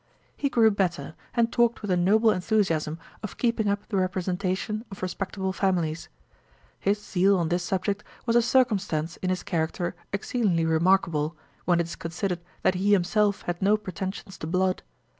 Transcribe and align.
He 0.35 0.49
grew 0.49 0.71
better, 0.71 1.13
and 1.35 1.53
talked 1.53 1.83
with 1.83 1.91
a 1.91 1.95
noble 1.95 2.31
enthusiasm 2.31 2.97
of 3.21 3.37
keeping 3.37 3.67
up 3.67 3.85
the 3.87 3.97
representation 3.97 4.83
of 4.89 5.03
respectable 5.03 5.53
families. 5.53 6.09
His 6.79 6.99
zeal 6.99 7.37
on 7.37 7.49
this 7.49 7.61
subject 7.61 8.03
was 8.25 8.35
a 8.35 8.41
circumstance 8.41 9.17
in 9.17 9.29
his 9.29 9.43
character 9.43 9.93
exceedingly 10.11 10.65
remarkable, 10.65 11.37
when 11.65 11.79
it 11.79 11.85
is 11.85 11.95
considered 11.95 12.39
that 12.63 12.73
he 12.73 12.93
himself 12.93 13.43
had 13.43 13.61
no 13.61 13.77
pretensions 13.77 14.39
to 14.39 14.47
blood. 14.47 14.81